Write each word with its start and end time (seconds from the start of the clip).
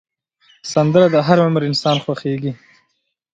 سندره 0.71 1.07
د 1.15 1.15
هر 1.27 1.37
عمر 1.45 1.61
انسان 1.69 1.97
خوښېږي 2.03 2.51